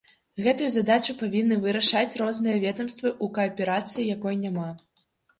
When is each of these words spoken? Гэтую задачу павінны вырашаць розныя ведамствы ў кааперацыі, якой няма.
Гэтую 0.43 0.67
задачу 0.75 1.13
павінны 1.17 1.57
вырашаць 1.65 2.17
розныя 2.21 2.61
ведамствы 2.63 3.07
ў 3.11 3.25
кааперацыі, 3.35 4.07
якой 4.15 4.39
няма. 4.47 4.65